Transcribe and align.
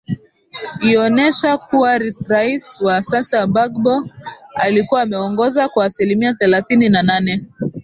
ioonesha 0.81 1.57
kuwa 1.57 1.97
rais 2.27 2.81
wa 2.81 3.01
sasa 3.01 3.47
bagbo 3.47 4.07
alikuwa 4.55 5.01
ameongoza 5.01 5.69
kwa 5.69 5.85
aslimia 5.85 6.33
thelathini 6.33 6.89
na 6.89 7.03
nane 7.03 7.45